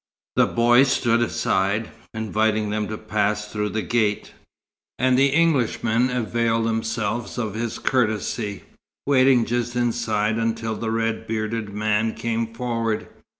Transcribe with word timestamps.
The 0.35 0.47
boy 0.47 0.81
stood 0.81 1.21
aside, 1.21 1.91
inviting 2.15 2.71
them 2.71 2.87
to 2.87 2.97
pass 2.97 3.45
through 3.47 3.69
the 3.69 3.83
gate, 3.83 4.33
and 4.97 5.15
the 5.15 5.31
Englishmen 5.35 6.09
availed 6.09 6.65
themselves 6.65 7.37
of 7.37 7.53
his 7.53 7.77
courtesy, 7.77 8.63
waiting 9.05 9.45
just 9.45 9.75
inside 9.75 10.37
until 10.39 10.73
the 10.75 10.89
red 10.89 11.27
bearded 11.27 11.69
man 11.69 12.15
came 12.15 12.51
forward. 12.51 13.09